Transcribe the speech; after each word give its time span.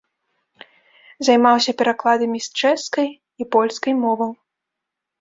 Займаўся 1.29 1.71
перакладамі 1.83 2.39
з 2.49 2.65
чэшскай 2.65 3.07
і 3.17 3.43
польскай 3.55 3.93
моваў. 4.03 4.31